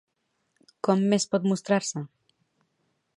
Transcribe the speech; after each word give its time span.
Com 0.87 1.03
més 1.11 1.27
pot 1.35 1.45
mostrar-se? 1.51 2.05